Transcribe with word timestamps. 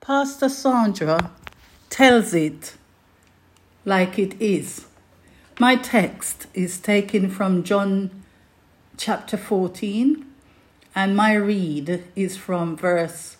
Pastor 0.00 0.48
Sandra 0.48 1.32
tells 1.90 2.32
it 2.32 2.74
like 3.84 4.18
it 4.18 4.40
is. 4.40 4.86
My 5.58 5.74
text 5.74 6.46
is 6.54 6.78
taken 6.78 7.28
from 7.28 7.64
John 7.64 8.22
chapter 8.96 9.36
14, 9.36 10.24
and 10.94 11.16
my 11.16 11.32
read 11.32 12.04
is 12.14 12.36
from 12.36 12.76
verse 12.76 13.36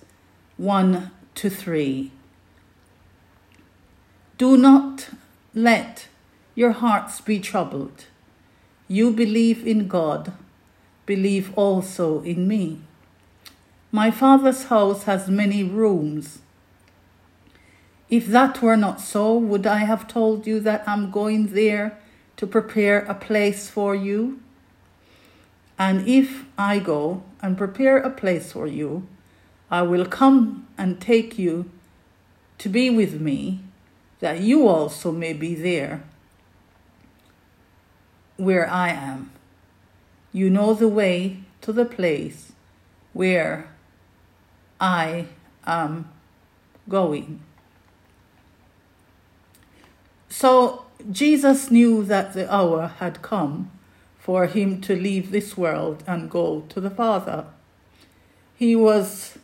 1 0.56 1.12
to 1.36 1.50
3. 1.50 2.10
Do 4.38 4.56
not 4.56 5.10
let 5.54 6.08
your 6.56 6.72
hearts 6.72 7.20
be 7.20 7.38
troubled. 7.38 8.06
You 8.88 9.12
believe 9.12 9.64
in 9.64 9.86
God, 9.86 10.32
believe 11.04 11.56
also 11.56 12.22
in 12.22 12.48
me. 12.48 12.80
My 13.92 14.10
Father's 14.10 14.64
house 14.64 15.04
has 15.04 15.28
many 15.28 15.62
rooms. 15.62 16.40
If 18.08 18.26
that 18.28 18.62
were 18.62 18.76
not 18.76 19.00
so, 19.00 19.36
would 19.36 19.66
I 19.66 19.78
have 19.78 20.06
told 20.06 20.46
you 20.46 20.60
that 20.60 20.84
I'm 20.86 21.10
going 21.10 21.48
there 21.48 21.98
to 22.36 22.46
prepare 22.46 23.00
a 23.00 23.14
place 23.14 23.68
for 23.68 23.94
you? 23.94 24.40
And 25.78 26.06
if 26.06 26.44
I 26.56 26.78
go 26.78 27.22
and 27.42 27.58
prepare 27.58 27.98
a 27.98 28.10
place 28.10 28.52
for 28.52 28.66
you, 28.66 29.06
I 29.70 29.82
will 29.82 30.06
come 30.06 30.68
and 30.78 31.00
take 31.00 31.38
you 31.38 31.70
to 32.58 32.68
be 32.68 32.88
with 32.88 33.20
me, 33.20 33.60
that 34.20 34.40
you 34.40 34.66
also 34.66 35.12
may 35.12 35.32
be 35.32 35.54
there 35.54 36.02
where 38.36 38.70
I 38.70 38.90
am. 38.90 39.32
You 40.32 40.48
know 40.48 40.72
the 40.72 40.88
way 40.88 41.40
to 41.62 41.72
the 41.72 41.84
place 41.84 42.52
where 43.12 43.68
I 44.80 45.26
am 45.66 46.10
going. 46.88 47.40
So 50.38 50.84
Jesus 51.10 51.70
knew 51.70 52.04
that 52.04 52.34
the 52.34 52.54
hour 52.54 52.88
had 52.98 53.22
come 53.22 53.70
for 54.18 54.44
him 54.44 54.82
to 54.82 54.94
leave 54.94 55.30
this 55.30 55.56
world 55.56 56.04
and 56.06 56.30
go 56.30 56.60
to 56.68 56.78
the 56.78 56.90
Father. 56.90 57.46
He 58.54 58.76
was 58.76 59.38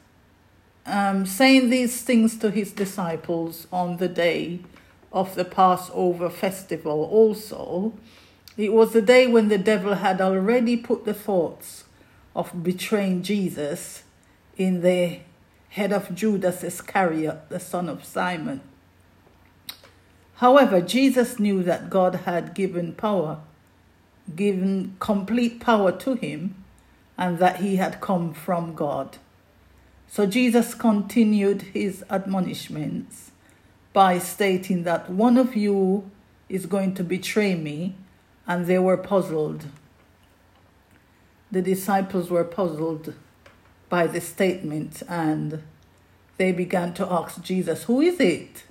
um, 0.85 1.25
saying 1.25 1.71
these 1.71 2.03
things 2.03 2.37
to 2.41 2.51
his 2.51 2.73
disciples 2.73 3.67
on 3.73 3.97
the 3.97 4.09
day 4.09 4.61
of 5.11 5.35
the 5.35 5.47
Passover 5.47 6.29
festival, 6.29 7.05
also. 7.05 7.95
It 8.59 8.75
was 8.75 8.93
the 8.93 9.01
day 9.01 9.27
when 9.27 9.49
the 9.49 9.57
devil 9.57 9.95
had 9.95 10.21
already 10.21 10.77
put 10.77 11.07
the 11.07 11.15
thoughts 11.15 11.85
of 12.37 12.63
betraying 12.63 13.23
Jesus 13.23 14.03
in 14.59 14.83
the 14.83 15.21
head 15.71 15.91
of 15.91 16.15
Judas 16.15 16.63
Iscariot, 16.63 17.49
the 17.49 17.61
son 17.61 17.89
of 17.89 18.05
Simon. 18.05 18.61
However, 20.43 20.81
Jesus 20.81 21.39
knew 21.39 21.63
that 21.63 21.89
God 21.89 22.17
had 22.27 22.53
given 22.53 22.95
power, 22.95 23.39
given 24.35 24.97
complete 24.99 25.61
power 25.61 25.93
to 25.93 26.15
him, 26.15 26.57
and 27.17 27.39
that 27.39 27.59
he 27.61 27.77
had 27.77 28.01
come 28.01 28.35
from 28.35 28.75
God. 28.75 29.19
So 30.09 30.27
Jesus 30.27 30.75
continued 30.75 31.63
his 31.63 32.05
admonishments 32.11 33.31
by 33.93 34.19
stating 34.19 34.83
that 34.83 35.09
one 35.09 35.39
of 35.39 35.55
you 35.55 36.11
is 36.49 36.67
going 36.67 36.95
to 36.95 37.05
betray 37.05 37.55
me, 37.55 37.95
and 38.45 38.67
they 38.67 38.81
were 38.81 38.97
puzzled. 38.97 39.67
The 41.53 41.63
disciples 41.63 42.31
were 42.31 42.43
puzzled 42.43 43.15
by 43.89 44.09
the 44.09 44.21
statement 44.21 45.05
and 45.09 45.63
they 46.37 46.51
began 46.51 46.95
to 46.95 47.07
ask 47.07 47.41
Jesus, 47.43 47.85
Who 47.85 48.01
is 48.01 48.19
it? 48.19 48.65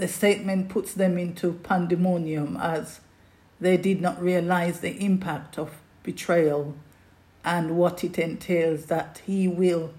The 0.00 0.08
statement 0.08 0.68
puts 0.68 0.94
them 0.94 1.18
into 1.18 1.52
pandemonium 1.52 2.56
as 2.56 3.00
they 3.60 3.76
did 3.76 4.00
not 4.00 4.20
realize 4.20 4.80
the 4.80 4.96
impact 5.04 5.58
of 5.58 5.70
betrayal 6.02 6.74
and 7.44 7.76
what 7.76 8.02
it 8.02 8.18
entails 8.18 8.86
that 8.86 9.20
he 9.26 9.46
will 9.46 9.92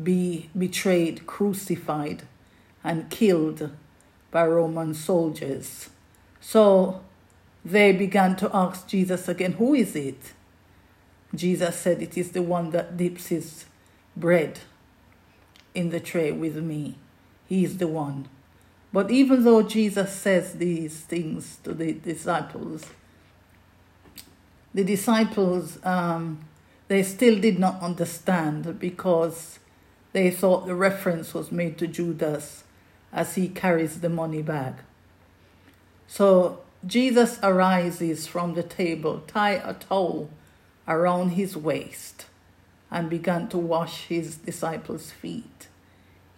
be 0.00 0.50
betrayed, 0.56 1.26
crucified, 1.26 2.22
and 2.82 3.10
killed 3.10 3.70
by 4.30 4.46
Roman 4.46 4.94
soldiers. 4.94 5.90
So 6.40 7.02
they 7.64 7.92
began 7.92 8.34
to 8.36 8.50
ask 8.54 8.88
Jesus 8.88 9.28
again, 9.28 9.52
Who 9.52 9.74
is 9.74 9.94
it? 9.94 10.32
Jesus 11.34 11.76
said, 11.76 12.02
It 12.02 12.18
is 12.18 12.32
the 12.32 12.42
one 12.42 12.70
that 12.70 12.96
dips 12.96 13.28
his 13.28 13.66
bread 14.16 14.60
in 15.74 15.90
the 15.90 16.00
tray 16.00 16.32
with 16.32 16.56
me. 16.56 16.96
He 17.46 17.64
is 17.64 17.78
the 17.78 17.86
one. 17.86 18.28
But 18.92 19.10
even 19.10 19.44
though 19.44 19.62
Jesus 19.62 20.12
says 20.12 20.54
these 20.54 21.00
things 21.00 21.58
to 21.64 21.72
the 21.72 21.92
disciples, 21.94 22.84
the 24.74 24.84
disciples, 24.84 25.78
um, 25.84 26.44
they 26.88 27.02
still 27.02 27.40
did 27.40 27.58
not 27.58 27.80
understand 27.80 28.78
because 28.78 29.58
they 30.12 30.30
thought 30.30 30.66
the 30.66 30.74
reference 30.74 31.32
was 31.32 31.50
made 31.50 31.78
to 31.78 31.86
Judas 31.86 32.64
as 33.12 33.34
he 33.34 33.48
carries 33.48 34.00
the 34.00 34.10
money 34.10 34.42
bag. 34.42 34.74
So 36.06 36.60
Jesus 36.86 37.38
arises 37.42 38.26
from 38.26 38.54
the 38.54 38.62
table, 38.62 39.22
tie 39.26 39.62
a 39.64 39.72
towel 39.72 40.28
around 40.86 41.30
his 41.30 41.56
waist, 41.56 42.26
and 42.90 43.08
began 43.08 43.48
to 43.48 43.58
wash 43.58 44.06
his 44.08 44.36
disciples' 44.36 45.10
feet 45.10 45.68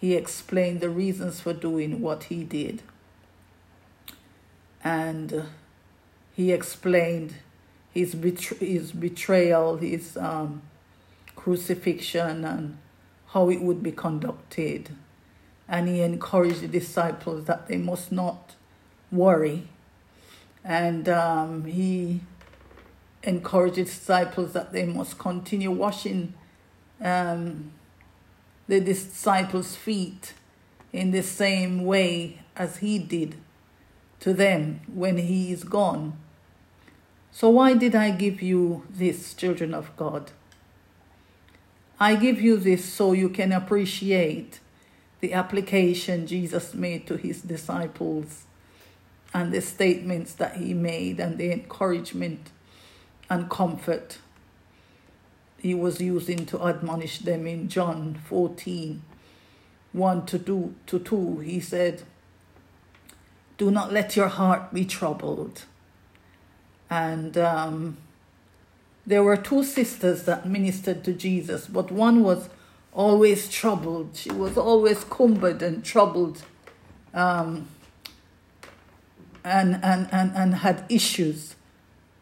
he 0.05 0.15
explained 0.15 0.81
the 0.83 0.91
reasons 0.91 1.41
for 1.41 1.55
doing 1.55 2.03
what 2.03 2.25
he 2.25 2.45
did. 2.45 2.83
And 4.85 5.45
he 6.35 6.53
explained 6.53 7.37
his, 7.91 8.13
his 8.61 8.93
betrayal, 8.93 9.79
his 9.79 10.19
um, 10.19 10.61
crucifixion, 11.37 12.45
and 12.45 12.77
how 13.29 13.49
it 13.49 13.63
would 13.63 13.83
be 13.83 13.93
conducted. 13.93 14.91
And 15.67 15.89
he 15.89 16.03
encouraged 16.03 16.61
the 16.61 16.69
disciples 16.69 17.47
that 17.47 17.69
they 17.69 17.79
must 17.79 18.13
not 18.13 18.57
worry. 19.11 19.69
And 20.63 21.09
um, 21.09 21.65
he 21.65 22.21
encouraged 23.23 23.77
the 23.77 23.85
disciples 23.85 24.53
that 24.53 24.71
they 24.71 24.85
must 24.85 25.19
continue 25.19 25.71
washing 25.71 26.35
um, 27.01 27.73
the 28.67 28.81
disciples' 28.81 29.77
feet 29.77 30.35
in 30.93 31.11
the 31.11 31.23
same 31.23 31.85
way 31.85 32.41
as 32.57 32.79
he 32.79 32.99
did 32.99 33.37
to 34.21 34.33
them 34.33 34.81
when 34.93 35.19
he 35.19 35.53
is 35.53 35.65
gone. 35.65 36.17
So, 37.31 37.51
why 37.51 37.75
did 37.75 37.95
I 37.95 38.11
give 38.11 38.41
you 38.41 38.85
this, 38.89 39.35
children 39.35 39.75
of 39.75 39.95
God? 39.97 40.31
I 41.99 42.17
give 42.17 42.41
you 42.41 42.57
this 42.57 42.85
so 42.85 43.13
you 43.13 43.29
can 43.29 43.53
appreciate 43.53 44.61
the 45.21 45.33
application 45.33 46.27
Jesus 46.27 46.75
made 46.75 47.07
to 47.07 47.17
his 47.17 47.43
disciples 47.43 48.45
and 49.33 49.53
the 49.53 49.61
statements 49.61 50.35
that 50.35 50.57
he 50.57 50.75
made 50.75 51.19
and 51.19 51.39
the 51.39 51.53
encouragement 51.53 52.51
and 53.29 53.51
comfort 53.51 54.19
he 55.65 55.75
was 55.75 55.99
using 55.99 56.45
to 56.45 56.63
admonish 56.69 57.21
them 57.21 57.47
in 57.47 57.69
John 57.71 58.21
14 58.29 59.01
1 59.95 60.27
to 60.27 60.39
2, 60.39 60.75
to 60.89 60.99
2. 60.99 61.39
He 61.39 61.59
said, 61.59 62.03
Do 63.57 63.71
not 63.71 63.91
let 63.91 64.15
your 64.15 64.29
heart 64.29 64.75
be 64.75 64.85
troubled. 64.85 65.63
And 66.91 67.39
um, 67.39 67.97
there 69.07 69.23
were 69.23 69.39
two 69.39 69.65
sisters 69.65 70.25
that 70.25 70.47
ministered 70.47 71.03
to 71.05 71.15
Jesus, 71.15 71.67
but 71.67 71.91
one 71.91 72.23
was 72.23 72.51
always 72.93 73.49
troubled. 73.49 74.17
She 74.17 74.33
was 74.33 74.59
always 74.59 75.03
cumbered 75.05 75.63
and 75.63 75.83
troubled 75.83 76.43
um, 77.15 77.69
and, 79.43 79.81
and, 79.83 80.09
and, 80.13 80.31
and 80.35 80.57
had 80.57 80.85
issues 80.91 81.55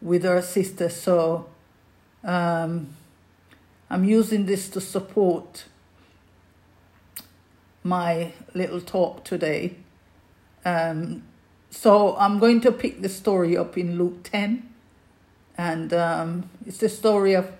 with 0.01 0.23
her 0.23 0.41
sister. 0.41 0.87
So 0.87 1.49
um, 2.23 2.95
I'm 3.93 4.05
using 4.05 4.47
this 4.47 4.69
to 4.69 4.81
support 4.81 5.65
my 7.83 8.33
little 8.55 8.81
talk 8.81 9.23
today. 9.23 9.75
Um, 10.65 11.21
so 11.69 12.17
I'm 12.17 12.39
going 12.39 12.59
to 12.61 12.71
pick 12.71 13.03
the 13.03 13.07
story 13.09 13.55
up 13.55 13.77
in 13.77 13.99
Luke 13.99 14.23
10. 14.23 14.67
And 15.59 15.93
um, 15.93 16.49
it's 16.65 16.79
the 16.79 16.89
story 16.89 17.35
of 17.35 17.51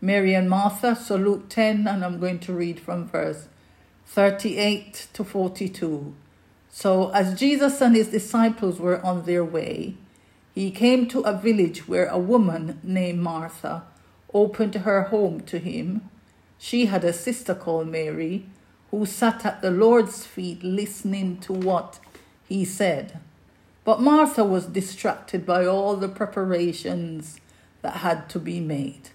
Mary 0.00 0.32
and 0.32 0.48
Martha. 0.48 0.94
So 0.94 1.16
Luke 1.16 1.48
10, 1.48 1.88
and 1.88 2.04
I'm 2.04 2.20
going 2.20 2.38
to 2.38 2.52
read 2.52 2.78
from 2.78 3.08
verse 3.08 3.48
38 4.06 5.08
to 5.12 5.24
42. 5.24 6.14
So 6.70 7.10
as 7.10 7.36
Jesus 7.36 7.80
and 7.80 7.96
his 7.96 8.10
disciples 8.10 8.78
were 8.78 9.04
on 9.04 9.24
their 9.24 9.44
way, 9.44 9.96
he 10.54 10.70
came 10.70 11.08
to 11.08 11.22
a 11.22 11.36
village 11.36 11.88
where 11.88 12.06
a 12.06 12.18
woman 12.18 12.78
named 12.84 13.18
Martha 13.18 13.82
opened 14.32 14.74
her 14.74 15.04
home 15.04 15.40
to 15.42 15.58
him. 15.58 16.08
She 16.58 16.86
had 16.86 17.04
a 17.04 17.12
sister 17.12 17.54
called 17.54 17.88
Mary, 17.88 18.46
who 18.90 19.06
sat 19.06 19.46
at 19.46 19.62
the 19.62 19.70
Lord's 19.70 20.26
feet 20.26 20.62
listening 20.62 21.38
to 21.38 21.52
what 21.52 21.98
he 22.48 22.64
said. 22.64 23.20
But 23.84 24.00
Martha 24.00 24.44
was 24.44 24.66
distracted 24.66 25.46
by 25.46 25.64
all 25.64 25.96
the 25.96 26.08
preparations 26.08 27.40
that 27.82 27.98
had 27.98 28.28
to 28.30 28.38
be 28.38 28.60
made. 28.60 29.10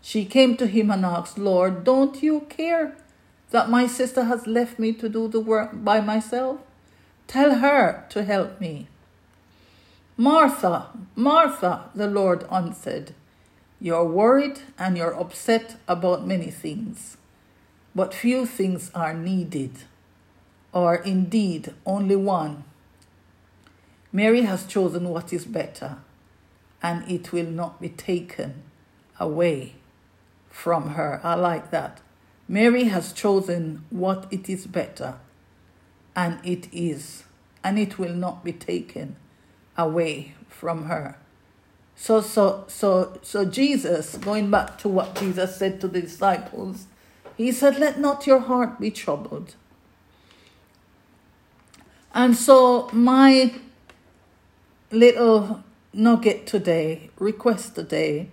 She 0.00 0.24
came 0.24 0.56
to 0.56 0.66
him 0.66 0.90
and 0.90 1.04
asked, 1.04 1.38
Lord, 1.38 1.84
don't 1.84 2.22
you 2.22 2.40
care 2.48 2.96
that 3.50 3.70
my 3.70 3.86
sister 3.86 4.24
has 4.24 4.46
left 4.46 4.78
me 4.78 4.92
to 4.94 5.08
do 5.08 5.28
the 5.28 5.40
work 5.40 5.70
by 5.72 6.00
myself? 6.00 6.60
Tell 7.26 7.56
her 7.56 8.06
to 8.10 8.24
help 8.24 8.60
me. 8.60 8.88
Martha, 10.16 10.86
Martha, 11.14 11.90
the 11.94 12.08
Lord 12.08 12.44
answered, 12.50 13.14
You're 13.80 14.04
worried 14.04 14.60
and 14.76 14.96
you're 14.96 15.18
upset 15.18 15.76
about 15.86 16.26
many 16.26 16.50
things, 16.50 17.16
but 17.94 18.12
few 18.12 18.44
things 18.44 18.90
are 18.94 19.14
needed, 19.14 19.72
or 20.72 20.96
indeed 20.96 21.74
only 21.86 22.16
one. 22.16 22.64
Mary 24.12 24.42
has 24.42 24.66
chosen 24.66 25.08
what 25.08 25.32
is 25.32 25.44
better, 25.44 25.98
and 26.82 27.08
it 27.08 27.32
will 27.32 27.50
not 27.50 27.80
be 27.80 27.88
taken 27.88 28.62
away 29.20 29.74
from 30.50 30.90
her. 30.90 31.20
I 31.22 31.34
like 31.34 31.70
that. 31.70 32.00
Mary 32.48 32.84
has 32.84 33.12
chosen 33.12 33.84
what 33.90 34.26
it 34.32 34.48
is 34.48 34.66
better, 34.66 35.16
and 36.16 36.40
it 36.44 36.66
is, 36.72 37.24
and 37.62 37.78
it 37.78 37.98
will 37.98 38.14
not 38.14 38.42
be 38.42 38.52
taken 38.52 39.16
away 39.76 40.34
from 40.48 40.86
her. 40.86 41.16
So, 42.00 42.20
so, 42.20 42.64
so, 42.68 43.18
so 43.22 43.44
Jesus, 43.44 44.16
going 44.18 44.52
back 44.52 44.78
to 44.78 44.88
what 44.88 45.16
Jesus 45.16 45.56
said 45.56 45.80
to 45.80 45.88
the 45.88 46.02
disciples, 46.02 46.86
he 47.36 47.50
said, 47.50 47.76
Let 47.78 47.98
not 47.98 48.24
your 48.24 48.38
heart 48.38 48.78
be 48.78 48.92
troubled. 48.92 49.56
And 52.14 52.36
so, 52.36 52.88
my 52.92 53.52
little 54.92 55.64
nugget 55.92 56.46
today, 56.46 57.10
request 57.18 57.74
today, 57.74 58.28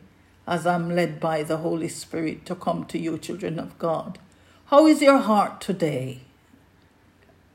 as 0.47 0.67
I'm 0.67 0.95
led 0.95 1.19
by 1.19 1.41
the 1.41 1.57
Holy 1.57 1.89
Spirit 1.89 2.45
to 2.45 2.55
come 2.55 2.85
to 2.85 2.99
you, 2.99 3.17
children 3.17 3.57
of 3.57 3.77
God. 3.79 4.19
How 4.67 4.85
is 4.85 5.01
your 5.01 5.17
heart 5.17 5.59
today? 5.59 6.21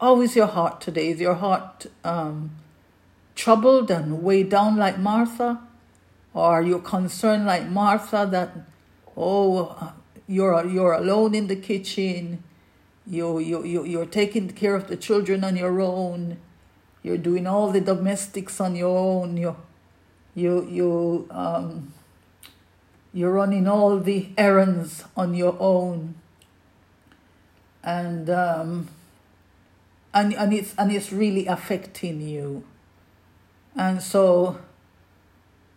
How 0.01 0.21
is 0.21 0.35
your 0.35 0.49
heart 0.49 0.81
today? 0.81 1.11
Is 1.11 1.21
your 1.21 1.35
heart 1.35 1.87
um, 2.03 2.51
troubled 3.37 3.93
and 3.93 4.25
weighed 4.25 4.51
down 4.51 4.77
like 4.77 4.99
Martha? 4.99 5.61
Or 6.32 6.62
you're 6.62 6.79
you 6.79 6.82
concerned 6.82 7.47
like 7.47 7.69
Martha 7.69 8.29
that, 8.31 8.50
oh, 9.17 9.93
you're, 10.29 10.65
you're 10.67 10.93
alone 10.93 11.35
in 11.35 11.49
the 11.49 11.56
kitchen, 11.56 12.44
you, 13.06 13.41
you, 13.41 13.65
you, 13.65 13.85
you're 13.85 14.06
taking 14.06 14.49
care 14.50 14.77
of 14.77 14.87
the 14.87 14.97
children 14.97 15.43
on 15.43 15.56
your 15.56 15.81
own, 15.81 16.38
you're 17.03 17.19
doing 17.19 17.47
all 17.47 17.73
the 17.73 17.81
domestics 17.81 18.61
on 18.61 18.77
your 18.77 18.97
own, 18.97 19.37
you, 19.37 19.56
you, 20.35 20.67
you, 20.71 21.29
um, 21.31 21.93
you're 23.12 23.32
running 23.32 23.67
all 23.67 23.99
the 23.99 24.29
errands 24.38 25.05
on 25.17 25.35
your 25.35 25.56
own. 25.59 26.15
And, 27.82 28.31
um, 28.31 28.88
and, 30.15 30.32
and, 30.35 30.53
it's, 30.53 30.75
and 30.79 30.93
it's 30.93 31.12
really 31.12 31.47
affecting 31.47 32.21
you. 32.21 32.62
And 33.75 34.00
so 34.00 34.61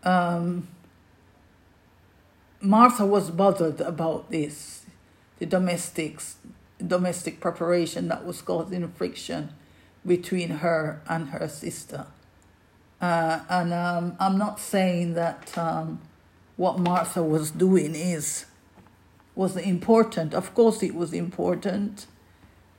um, 0.03 0.67
Martha 2.61 3.05
was 3.05 3.29
bothered 3.29 3.81
about 3.81 4.31
this, 4.31 4.85
the 5.39 5.45
domestics, 5.45 6.37
domestic 6.85 7.39
preparation 7.39 8.07
that 8.07 8.25
was 8.25 8.41
causing 8.41 8.87
friction 8.89 9.49
between 10.05 10.49
her 10.49 11.01
and 11.07 11.29
her 11.29 11.47
sister. 11.47 12.07
Uh, 13.01 13.41
and 13.49 13.73
um, 13.73 14.15
I'm 14.19 14.37
not 14.37 14.59
saying 14.59 15.13
that 15.15 15.57
um, 15.57 15.99
what 16.55 16.79
Martha 16.79 17.21
was 17.21 17.51
doing 17.51 17.95
is 17.95 18.45
was 19.35 19.57
important. 19.57 20.33
Of 20.33 20.53
course, 20.53 20.83
it 20.83 20.93
was 20.93 21.11
important. 21.11 22.05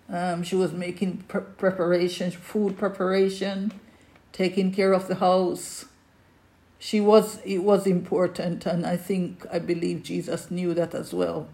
Um, 0.09 0.43
she 0.43 0.55
was 0.57 0.73
making 0.73 1.25
pre- 1.29 1.41
preparation, 1.43 2.31
food 2.31 2.79
preparation, 2.79 3.73
taking 4.33 4.73
care 4.73 4.93
of 4.93 5.09
the 5.09 5.17
house. 5.17 5.87
She 6.85 7.01
was, 7.01 7.39
it 7.47 7.61
was 7.61 7.87
important, 7.87 8.67
and 8.67 8.85
I 8.85 8.99
think, 8.99 9.47
I 9.51 9.59
believe 9.59 10.03
Jesus 10.03 10.51
knew 10.51 10.75
that 10.75 10.95
as 10.95 11.15
well. 11.15 11.49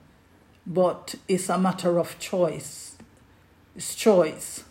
But 0.67 1.15
it's 1.29 1.49
a 1.49 1.57
matter 1.57 2.01
of 2.01 2.19
choice. 2.19 2.97
It's 3.77 3.95
choice. 3.95 4.65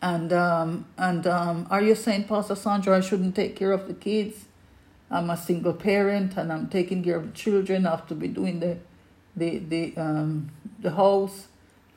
And 0.00 0.32
um, 0.32 0.86
and 0.96 1.26
um, 1.26 1.66
are 1.70 1.82
you 1.82 1.94
saying, 1.94 2.28
Pastor 2.28 2.54
Sandra, 2.54 2.96
I 2.96 3.00
shouldn't 3.00 3.36
take 3.36 3.56
care 3.56 3.72
of 3.72 3.88
the 3.88 3.92
kids? 3.92 4.46
I'm 5.10 5.28
a 5.28 5.36
single 5.36 5.74
parent 5.74 6.38
and 6.38 6.50
I'm 6.50 6.68
taking 6.68 7.04
care 7.04 7.16
of 7.16 7.26
the 7.26 7.36
children. 7.36 7.86
I 7.86 7.90
have 7.90 8.06
to 8.06 8.14
be 8.14 8.28
doing 8.28 8.60
the 8.60 8.78
the 9.36 9.58
the 9.58 9.94
um 9.98 10.50
the 10.80 10.92
house. 10.92 11.48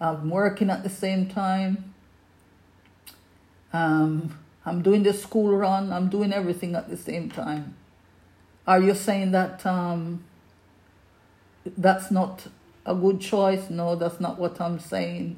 I'm 0.02 0.30
working 0.30 0.70
at 0.70 0.84
the 0.84 0.90
same 0.90 1.30
time. 1.30 1.94
Um, 3.72 4.38
I'm 4.66 4.82
doing 4.82 5.04
the 5.04 5.14
school 5.14 5.56
run. 5.56 5.92
I'm 5.92 6.10
doing 6.10 6.32
everything 6.34 6.76
at 6.76 6.90
the 6.90 6.98
same 6.98 7.30
time. 7.30 7.76
Are 8.68 8.80
you 8.80 8.94
saying 8.94 9.32
that 9.32 9.66
um, 9.66 10.24
that's 11.66 12.12
not 12.12 12.48
a 12.86 12.94
good 12.94 13.20
choice? 13.20 13.70
No, 13.70 13.96
that's 13.96 14.20
not 14.20 14.38
what 14.38 14.62
I'm 14.62 14.80
saying. 14.80 15.38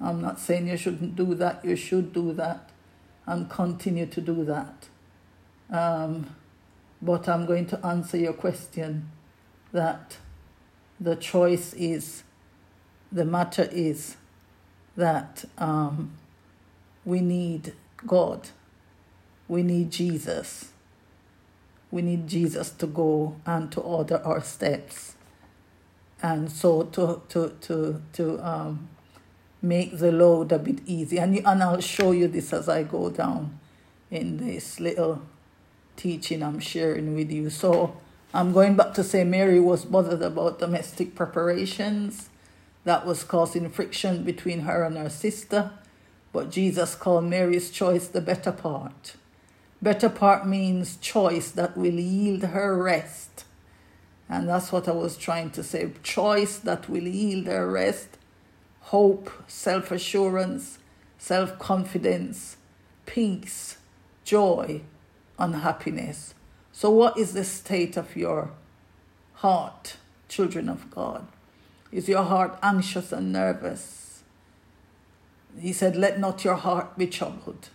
I'm 0.00 0.22
not 0.22 0.40
saying 0.40 0.68
you 0.68 0.76
shouldn't 0.78 1.16
do 1.16 1.34
that. 1.34 1.64
You 1.64 1.76
should 1.76 2.12
do 2.12 2.32
that 2.34 2.70
and 3.26 3.50
continue 3.50 4.06
to 4.06 4.20
do 4.20 4.44
that. 4.46 4.88
Um, 5.70 6.34
but 7.02 7.28
I'm 7.28 7.46
going 7.46 7.66
to 7.66 7.86
answer 7.86 8.16
your 8.16 8.32
question 8.32 9.10
that 9.72 10.16
the 10.98 11.16
choice 11.16 11.72
is, 11.74 12.24
the 13.12 13.24
matter 13.24 13.68
is 13.70 14.16
that 14.96 15.44
um, 15.58 16.12
we 17.04 17.20
need 17.20 17.74
God. 18.06 18.48
We 19.48 19.62
need 19.62 19.90
Jesus. 19.90 20.70
We 21.90 22.02
need 22.02 22.28
Jesus 22.28 22.70
to 22.70 22.86
go 22.86 23.36
and 23.44 23.70
to 23.72 23.80
order 23.80 24.22
our 24.24 24.42
steps. 24.42 25.16
And 26.22 26.50
so 26.50 26.84
to 26.84 27.22
to 27.30 27.56
to 27.62 28.02
to 28.12 28.46
um, 28.46 28.88
make 29.62 29.98
the 29.98 30.12
load 30.12 30.52
a 30.52 30.58
bit 30.58 30.80
easy. 30.86 31.18
And 31.18 31.36
you, 31.36 31.42
and 31.44 31.62
I'll 31.62 31.80
show 31.80 32.12
you 32.12 32.28
this 32.28 32.52
as 32.52 32.68
I 32.68 32.82
go 32.82 33.10
down 33.10 33.58
in 34.10 34.36
this 34.36 34.80
little 34.80 35.22
teaching 35.96 36.42
I'm 36.42 36.60
sharing 36.60 37.14
with 37.14 37.30
you. 37.30 37.50
So 37.50 37.96
I'm 38.32 38.52
going 38.52 38.76
back 38.76 38.94
to 38.94 39.04
say 39.04 39.24
Mary 39.24 39.60
was 39.60 39.84
bothered 39.84 40.22
about 40.22 40.58
domestic 40.58 41.14
preparations 41.14 42.30
that 42.84 43.04
was 43.04 43.24
causing 43.24 43.68
friction 43.68 44.24
between 44.24 44.60
her 44.60 44.84
and 44.84 44.96
her 44.96 45.10
sister. 45.10 45.72
But 46.32 46.50
Jesus 46.50 46.94
called 46.94 47.24
Mary's 47.24 47.70
choice 47.70 48.06
the 48.08 48.20
better 48.20 48.52
part. 48.52 49.14
Better 49.82 50.08
part 50.08 50.46
means 50.46 50.96
choice 50.98 51.50
that 51.52 51.76
will 51.76 51.98
yield 51.98 52.42
her 52.42 52.76
rest. 52.76 53.44
And 54.28 54.48
that's 54.48 54.70
what 54.70 54.88
I 54.88 54.92
was 54.92 55.16
trying 55.16 55.50
to 55.52 55.64
say. 55.64 55.90
Choice 56.02 56.58
that 56.58 56.88
will 56.88 57.08
yield 57.08 57.46
her 57.46 57.68
rest, 57.68 58.18
hope, 58.80 59.30
self 59.48 59.90
assurance, 59.90 60.78
self 61.18 61.58
confidence, 61.58 62.56
peace, 63.06 63.78
joy, 64.22 64.82
and 65.38 65.56
happiness. 65.56 66.34
So, 66.72 66.90
what 66.90 67.18
is 67.18 67.32
the 67.32 67.44
state 67.44 67.96
of 67.96 68.14
your 68.14 68.52
heart, 69.34 69.96
children 70.28 70.68
of 70.68 70.90
God? 70.90 71.26
Is 71.90 72.08
your 72.08 72.22
heart 72.22 72.56
anxious 72.62 73.10
and 73.10 73.32
nervous? 73.32 74.09
He 75.58 75.72
said, 75.72 75.96
Let 75.96 76.18
not 76.20 76.44
your 76.44 76.56
heart 76.56 76.96
be 76.96 77.06
troubled. 77.06 77.68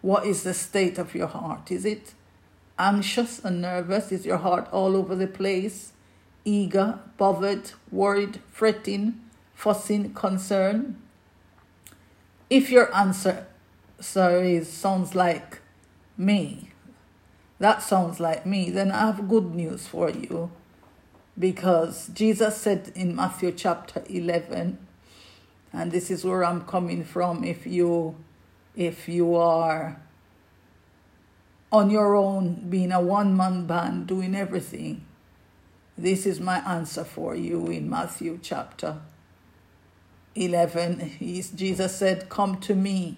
What 0.00 0.26
is 0.26 0.42
the 0.42 0.54
state 0.54 0.98
of 0.98 1.14
your 1.14 1.26
heart? 1.26 1.70
Is 1.70 1.84
it 1.84 2.14
anxious 2.78 3.44
and 3.44 3.60
nervous? 3.60 4.12
Is 4.12 4.24
your 4.24 4.38
heart 4.38 4.68
all 4.72 4.96
over 4.96 5.14
the 5.14 5.26
place? 5.26 5.92
Eager, 6.44 7.00
bothered, 7.16 7.72
worried, 7.90 8.40
fretting, 8.50 9.20
fussing, 9.54 10.14
concerned? 10.14 11.00
If 12.48 12.70
your 12.70 12.94
answer, 12.94 13.46
sorry, 14.00 14.64
sounds 14.64 15.14
like 15.14 15.58
me, 16.16 16.70
that 17.58 17.82
sounds 17.82 18.20
like 18.20 18.46
me, 18.46 18.70
then 18.70 18.92
I 18.92 19.06
have 19.06 19.28
good 19.28 19.54
news 19.54 19.86
for 19.86 20.08
you. 20.10 20.50
Because 21.38 22.08
Jesus 22.08 22.56
said 22.56 22.92
in 22.94 23.14
Matthew 23.14 23.52
chapter 23.52 24.02
11, 24.08 24.78
and 25.72 25.92
this 25.92 26.10
is 26.10 26.24
where 26.24 26.44
I'm 26.44 26.62
coming 26.62 27.04
from 27.04 27.44
if 27.44 27.66
you 27.66 28.16
if 28.76 29.08
you 29.08 29.34
are 29.34 30.00
on 31.70 31.90
your 31.90 32.14
own 32.16 32.68
being 32.70 32.92
a 32.92 33.00
one 33.00 33.36
man 33.36 33.66
band 33.66 34.06
doing 34.06 34.34
everything 34.34 35.04
this 35.96 36.26
is 36.26 36.38
my 36.38 36.58
answer 36.58 37.02
for 37.02 37.34
you 37.34 37.66
in 37.66 37.90
Matthew 37.90 38.38
chapter 38.40 39.00
11, 40.38 41.00
he's, 41.18 41.50
Jesus 41.50 41.96
said, 41.96 42.28
Come 42.28 42.60
to 42.60 42.74
me, 42.74 43.16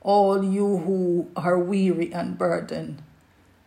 all 0.00 0.42
you 0.42 0.78
who 0.78 1.30
are 1.36 1.58
weary 1.58 2.12
and 2.12 2.38
burdened, 2.38 3.02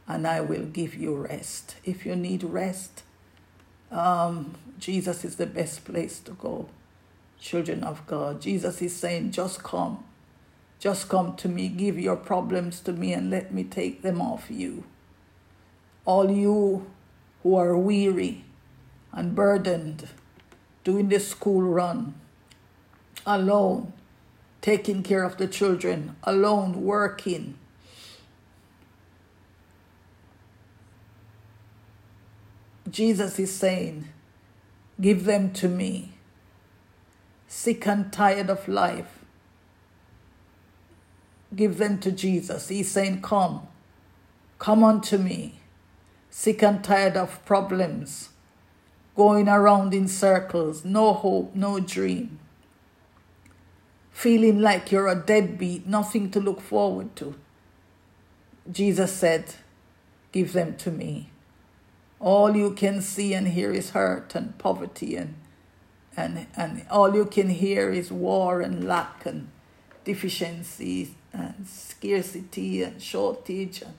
and 0.08 0.26
I 0.26 0.42
will 0.42 0.66
give 0.66 0.96
you 0.96 1.16
rest. 1.16 1.76
If 1.84 2.06
you 2.06 2.16
need 2.16 2.44
rest, 2.44 3.04
um, 3.92 4.56
Jesus 4.80 5.24
is 5.24 5.36
the 5.36 5.46
best 5.46 5.86
place 5.86 6.20
to 6.22 6.32
go. 6.32 6.70
Children 7.40 7.84
of 7.84 8.06
God, 8.06 8.42
Jesus 8.42 8.82
is 8.82 8.96
saying, 8.96 9.32
Just 9.32 9.64
come. 9.64 10.04
Just 10.80 11.10
come 11.10 11.36
to 11.38 11.50
me, 11.50 11.68
give 11.68 12.00
your 12.00 12.16
problems 12.16 12.80
to 12.82 12.94
me, 12.94 13.14
and 13.14 13.30
let 13.30 13.54
me 13.54 13.64
take 13.64 14.02
them 14.02 14.22
off 14.22 14.50
you. 14.50 14.84
All 16.06 16.32
you 16.32 16.90
who 17.44 17.56
are 17.56 17.78
weary 17.78 18.46
and 19.12 19.36
burdened, 19.36 20.08
doing 20.84 21.10
the 21.10 21.20
school 21.20 21.62
run, 21.62 22.16
alone, 23.26 23.94
taking 24.62 25.04
care 25.04 25.24
of 25.24 25.38
the 25.38 25.48
children, 25.48 26.16
alone, 26.24 26.84
working. 26.84 27.58
Jesus 32.90 33.40
is 33.40 33.54
saying, 33.54 34.10
Give 35.00 35.26
them 35.26 35.54
to 35.54 35.70
me. 35.70 36.14
Sick 37.50 37.86
and 37.86 38.14
tired 38.14 38.50
of 38.50 38.70
life, 38.70 39.20
give 41.54 41.78
them 41.78 42.00
to 42.00 42.12
Jesus. 42.12 42.70
He's 42.70 42.90
saying, 42.90 43.22
Come, 43.22 43.68
come 44.60 44.86
unto 44.86 45.18
me. 45.18 45.60
Sick 46.30 46.64
and 46.64 46.82
tired 46.82 47.18
of 47.18 47.44
problems, 47.44 48.30
going 49.18 49.50
around 49.50 49.94
in 49.94 50.08
circles, 50.08 50.86
no 50.86 51.12
hope, 51.12 51.54
no 51.54 51.82
dream 51.82 52.40
feeling 54.20 54.60
like 54.60 54.92
you're 54.92 55.08
a 55.08 55.16
deadbeat, 55.16 55.88
nothing 55.88 56.30
to 56.30 56.42
look 56.42 56.60
forward 56.60 57.16
to. 57.16 57.34
Jesus 58.70 59.14
said, 59.14 59.56
Give 60.34 60.52
them 60.52 60.76
to 60.76 60.92
me. 60.92 61.30
All 62.20 62.54
you 62.54 62.72
can 62.72 63.02
see 63.02 63.34
and 63.34 63.48
hear 63.48 63.72
is 63.72 63.92
hurt 63.92 64.36
and 64.36 64.58
poverty, 64.58 65.16
and, 65.16 65.36
and, 66.20 66.48
and 66.58 66.86
all 66.92 67.16
you 67.16 67.26
can 67.26 67.50
hear 67.50 67.92
is 67.92 68.12
war 68.12 68.60
and 68.60 68.84
lack 68.84 69.26
and 69.26 69.50
deficiency 70.04 71.16
and 71.32 71.66
scarcity 71.66 72.84
and 72.84 73.02
shortage 73.02 73.82
and 73.82 73.94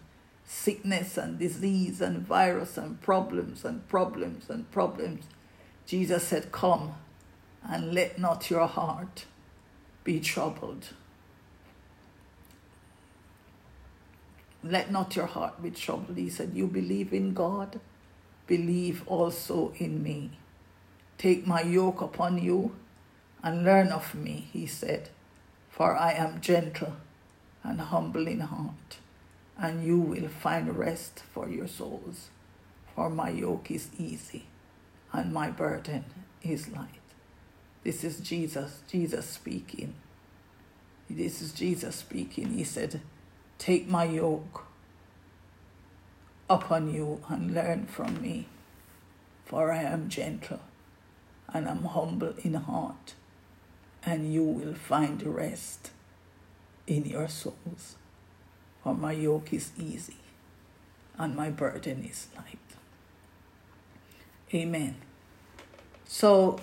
sickness 0.44 1.16
and 1.16 1.38
disease 1.38 2.02
and 2.02 2.18
virus 2.18 2.76
and 2.76 3.00
problems 3.00 3.64
and 3.64 3.88
problems 3.88 4.50
and 4.50 4.70
problems. 4.70 5.24
Jesus 5.86 6.24
said, 6.24 6.52
Come 6.52 6.94
and 7.66 7.94
let 7.94 8.18
not 8.18 8.50
your 8.50 8.66
heart 8.66 9.24
be 10.04 10.20
troubled. 10.20 10.88
Let 14.62 14.90
not 14.92 15.16
your 15.16 15.26
heart 15.26 15.62
be 15.62 15.70
troubled. 15.70 16.18
He 16.18 16.28
said, 16.28 16.50
You 16.52 16.66
believe 16.66 17.14
in 17.14 17.32
God, 17.32 17.80
believe 18.46 19.04
also 19.06 19.72
in 19.78 20.02
me. 20.02 20.39
Take 21.20 21.46
my 21.46 21.60
yoke 21.60 22.00
upon 22.00 22.38
you 22.38 22.74
and 23.42 23.62
learn 23.62 23.88
of 23.88 24.14
me, 24.14 24.48
he 24.54 24.66
said, 24.66 25.10
for 25.68 25.94
I 25.94 26.12
am 26.12 26.40
gentle 26.40 26.96
and 27.62 27.78
humble 27.78 28.26
in 28.26 28.40
heart, 28.40 28.96
and 29.58 29.84
you 29.84 29.98
will 29.98 30.28
find 30.28 30.78
rest 30.78 31.22
for 31.30 31.46
your 31.46 31.68
souls. 31.68 32.30
For 32.94 33.10
my 33.10 33.28
yoke 33.28 33.70
is 33.70 33.90
easy 33.98 34.46
and 35.12 35.30
my 35.30 35.50
burden 35.50 36.06
is 36.42 36.68
light. 36.68 36.88
This 37.84 38.02
is 38.02 38.20
Jesus, 38.20 38.80
Jesus 38.90 39.26
speaking. 39.26 39.92
This 41.10 41.42
is 41.42 41.52
Jesus 41.52 41.96
speaking. 41.96 42.54
He 42.54 42.64
said, 42.64 43.02
Take 43.58 43.86
my 43.86 44.04
yoke 44.04 44.64
upon 46.48 46.94
you 46.94 47.20
and 47.28 47.52
learn 47.52 47.84
from 47.84 48.22
me, 48.22 48.46
for 49.44 49.70
I 49.70 49.82
am 49.82 50.08
gentle 50.08 50.60
and 51.52 51.68
I'm 51.68 51.84
humble 51.84 52.34
in 52.42 52.54
heart, 52.54 53.14
and 54.04 54.32
you 54.32 54.44
will 54.44 54.74
find 54.74 55.22
rest 55.22 55.90
in 56.86 57.04
your 57.04 57.28
souls. 57.28 57.96
For 58.82 58.94
my 58.94 59.12
yoke 59.12 59.52
is 59.52 59.72
easy 59.78 60.16
and 61.20 61.36
my 61.36 61.50
burden 61.50 62.02
is 62.08 62.28
light. 62.34 62.58
Amen. 64.54 64.96
So 66.06 66.58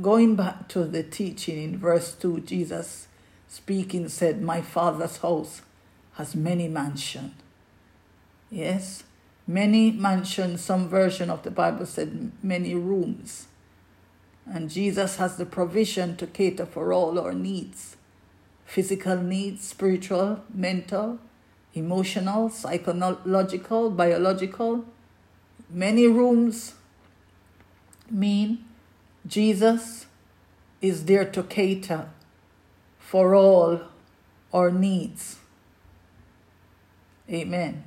going 0.00 0.36
back 0.36 0.68
to 0.68 0.84
the 0.84 1.02
teaching 1.02 1.62
in 1.62 1.78
verse 1.78 2.14
2, 2.14 2.40
Jesus 2.40 3.08
speaking 3.48 4.08
said, 4.08 4.40
My 4.40 4.62
father's 4.62 5.18
house 5.18 5.62
has 6.14 6.36
many 6.36 6.68
mansions. 6.68 7.34
Yes, 8.50 9.02
many 9.46 9.90
mansions. 9.90 10.62
Some 10.62 10.88
version 10.88 11.28
of 11.28 11.42
the 11.42 11.50
Bible 11.50 11.86
said 11.86 12.30
many 12.42 12.74
rooms. 12.74 13.48
And 14.46 14.70
Jesus 14.70 15.16
has 15.16 15.36
the 15.36 15.46
provision 15.46 16.16
to 16.16 16.26
cater 16.26 16.66
for 16.66 16.92
all 16.92 17.18
our 17.18 17.32
needs 17.32 17.96
physical 18.72 19.18
needs, 19.18 19.68
spiritual, 19.68 20.42
mental, 20.54 21.18
emotional, 21.74 22.48
psychological, 22.48 23.90
biological. 23.90 24.86
Many 25.68 26.06
rooms 26.06 26.72
mean 28.10 28.64
Jesus 29.26 30.06
is 30.80 31.04
there 31.04 31.26
to 31.32 31.42
cater 31.42 32.08
for 32.98 33.34
all 33.34 33.82
our 34.54 34.70
needs. 34.70 35.36
Amen. 37.28 37.84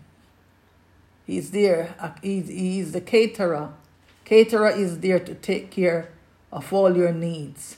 He's 1.25 1.49
there. 1.49 1.95
He's, 2.21 2.47
he's 2.47 2.91
the 2.91 3.01
caterer. 3.01 3.73
Caterer 4.23 4.69
is 4.69 4.99
there 4.99 5.19
to 5.19 5.33
take 5.33 5.71
care 5.71 6.11
of 6.55 6.71
all 6.71 6.95
your 6.95 7.11
needs. 7.11 7.77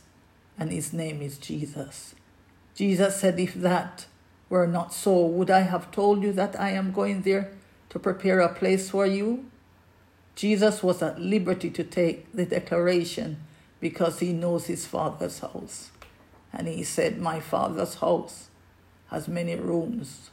And 0.58 0.72
his 0.72 0.94
name 0.94 1.22
is 1.22 1.40
Jesus. 1.40 2.14
Jesus 2.76 3.20
said, 3.20 3.40
If 3.40 3.56
that 3.56 4.06
were 4.50 4.68
not 4.68 4.94
so, 4.94 5.26
would 5.26 5.50
I 5.50 5.62
have 5.62 5.92
told 5.92 6.22
you 6.22 6.32
that 6.34 6.58
I 6.60 6.70
am 6.70 6.92
going 6.92 7.24
there 7.24 7.52
to 7.90 8.00
prepare 8.00 8.40
a 8.40 8.54
place 8.54 8.92
for 8.92 9.08
you? 9.08 9.46
Jesus 10.36 10.84
was 10.84 11.02
at 11.02 11.20
liberty 11.20 11.72
to 11.72 11.84
take 11.84 12.32
the 12.32 12.46
declaration 12.46 13.38
because 13.80 14.20
he 14.20 14.32
knows 14.32 14.68
his 14.68 14.86
father's 14.86 15.40
house. 15.40 15.90
And 16.54 16.68
he 16.68 16.84
said, 16.84 17.20
My 17.20 17.40
father's 17.40 17.96
house 17.96 18.50
has 19.10 19.28
many 19.28 19.56
rooms 19.56 20.30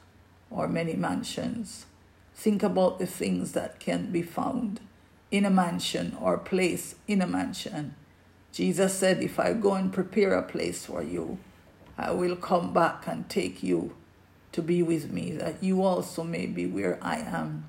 or 0.50 0.68
many 0.68 0.94
mansions. 0.94 1.86
Think 2.34 2.62
about 2.62 2.98
the 2.98 3.06
things 3.06 3.52
that 3.52 3.80
can 3.80 4.12
be 4.12 4.22
found 4.22 4.80
in 5.30 5.46
a 5.46 5.50
mansion 5.50 6.14
or 6.20 6.36
place 6.36 6.96
in 7.08 7.22
a 7.22 7.26
mansion. 7.26 7.94
Jesus 8.54 8.94
said, 8.94 9.20
If 9.20 9.40
I 9.40 9.52
go 9.52 9.74
and 9.74 9.92
prepare 9.92 10.34
a 10.34 10.42
place 10.42 10.86
for 10.86 11.02
you, 11.02 11.38
I 11.98 12.12
will 12.12 12.36
come 12.36 12.72
back 12.72 13.08
and 13.08 13.28
take 13.28 13.64
you 13.64 13.96
to 14.52 14.62
be 14.62 14.80
with 14.80 15.10
me, 15.10 15.32
that 15.32 15.60
you 15.60 15.82
also 15.82 16.22
may 16.22 16.46
be 16.46 16.64
where 16.64 16.96
I 17.02 17.16
am. 17.16 17.66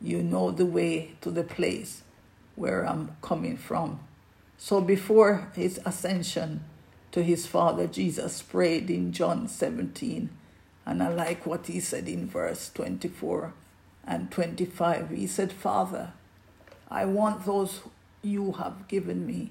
You 0.00 0.22
know 0.22 0.52
the 0.52 0.66
way 0.66 1.16
to 1.22 1.32
the 1.32 1.42
place 1.42 2.02
where 2.54 2.86
I'm 2.86 3.16
coming 3.22 3.56
from. 3.56 3.98
So 4.56 4.80
before 4.80 5.50
his 5.56 5.80
ascension 5.84 6.62
to 7.10 7.24
his 7.24 7.48
Father, 7.48 7.88
Jesus 7.88 8.40
prayed 8.40 8.90
in 8.90 9.12
John 9.12 9.48
17. 9.48 10.30
And 10.86 11.02
I 11.02 11.08
like 11.08 11.44
what 11.44 11.66
he 11.66 11.80
said 11.80 12.06
in 12.06 12.28
verse 12.28 12.70
24 12.72 13.52
and 14.06 14.30
25. 14.30 15.10
He 15.10 15.26
said, 15.26 15.52
Father, 15.52 16.12
I 16.88 17.04
want 17.04 17.46
those 17.46 17.80
you 18.22 18.52
have 18.52 18.86
given 18.86 19.26
me 19.26 19.50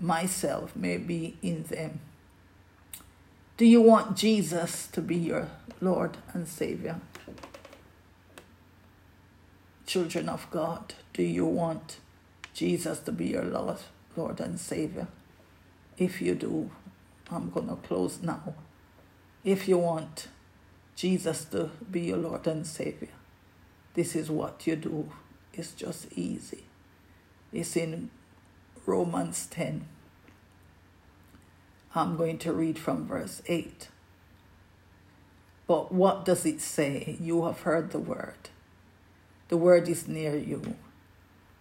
myself 0.00 0.74
may 0.76 0.96
be 0.96 1.36
in 1.42 1.64
them. 1.64 2.00
Do 3.56 3.64
you 3.64 3.80
want 3.80 4.16
Jesus 4.16 4.86
to 4.88 5.00
be 5.00 5.16
your 5.16 5.48
Lord 5.80 6.18
and 6.32 6.46
Savior? 6.46 7.00
Children 9.86 10.28
of 10.28 10.48
God, 10.50 10.94
do 11.12 11.22
you 11.22 11.46
want 11.46 11.98
Jesus 12.58 12.98
to 13.00 13.12
be 13.12 13.26
your 13.26 13.44
Lord, 13.44 13.78
Lord 14.16 14.40
and 14.40 14.58
Savior. 14.58 15.06
if 15.96 16.20
you 16.20 16.34
do, 16.34 16.70
I'm 17.30 17.50
going 17.50 17.68
to 17.68 17.76
close 17.76 18.20
now. 18.22 18.54
If 19.44 19.68
you 19.68 19.78
want 19.78 20.28
Jesus 20.96 21.44
to 21.46 21.70
be 21.90 22.00
your 22.02 22.16
Lord 22.16 22.46
and 22.46 22.66
Savior, 22.66 23.14
this 23.94 24.16
is 24.16 24.30
what 24.30 24.66
you 24.66 24.74
do. 24.74 25.10
It's 25.52 25.72
just 25.72 26.12
easy. 26.16 26.64
It's 27.52 27.76
in 27.76 28.10
Romans 28.88 29.46
10. 29.50 29.86
I'm 31.94 32.16
going 32.16 32.38
to 32.38 32.54
read 32.54 32.78
from 32.78 33.06
verse 33.06 33.42
8. 33.46 33.88
But 35.66 35.92
what 35.92 36.24
does 36.24 36.46
it 36.46 36.62
say? 36.62 37.18
You 37.20 37.44
have 37.44 37.60
heard 37.60 37.90
the 37.90 37.98
word. 37.98 38.48
The 39.48 39.58
word 39.58 39.90
is 39.90 40.08
near 40.08 40.38
you, 40.38 40.74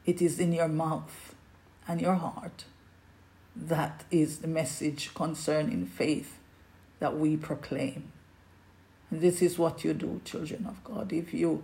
it 0.05 0.21
is 0.21 0.39
in 0.39 0.53
your 0.53 0.69
mouth 0.69 1.35
and 1.85 1.99
your 1.99 2.15
heart. 2.15 2.63
That 3.53 4.05
is 4.09 4.37
the 4.37 4.47
message 4.47 5.13
concerning 5.13 5.85
faith 5.85 6.39
that 6.99 7.17
we 7.17 7.35
proclaim. 7.35 8.13
And 9.11 9.19
this 9.19 9.41
is 9.41 9.59
what 9.59 9.83
you 9.83 9.93
do, 9.93 10.21
children 10.23 10.65
of 10.65 10.81
God. 10.85 11.11
If 11.11 11.33
you 11.33 11.63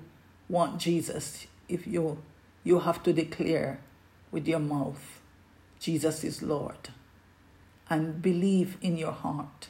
want 0.50 0.80
Jesus, 0.80 1.48
if 1.70 1.88
you 1.88 2.22
you 2.66 2.80
have 2.80 3.02
to 3.04 3.14
declare 3.14 3.80
with 4.30 4.46
your 4.46 4.60
mouth, 4.60 5.22
Jesus 5.84 6.24
is 6.24 6.42
Lord, 6.42 6.92
and 7.90 8.22
believe 8.22 8.78
in 8.82 8.96
your 8.96 9.12
heart 9.12 9.68